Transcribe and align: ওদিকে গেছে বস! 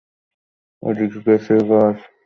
ওদিকে 0.83 1.19
গেছে 1.25 1.55
বস! 1.69 1.97